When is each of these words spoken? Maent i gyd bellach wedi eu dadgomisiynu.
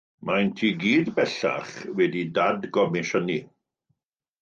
Maent 0.27 0.63
i 0.67 0.69
gyd 0.83 1.11
bellach 1.19 1.75
wedi 2.01 2.25
eu 2.25 2.35
dadgomisiynu. 2.41 3.41